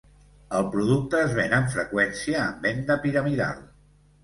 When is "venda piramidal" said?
2.67-3.65